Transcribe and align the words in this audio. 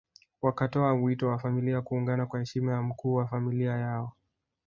Wakatoa 0.41 0.93
wito 0.93 1.27
kwa 1.27 1.39
familia 1.39 1.81
kuungana 1.81 2.25
kwa 2.25 2.39
heshima 2.39 2.71
ya 2.73 2.81
mkuu 2.81 3.13
wa 3.13 3.27
familia 3.27 3.71
yao 3.71 4.13